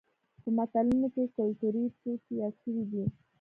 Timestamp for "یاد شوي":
2.41-2.83